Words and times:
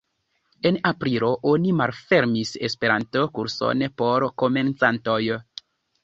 En 0.67 0.77
aprilo 0.91 1.27
oni 1.49 1.73
malfermis 1.81 2.53
Esperanto-kurson 2.67 3.83
por 4.03 4.25
komencantoj. 4.45 5.19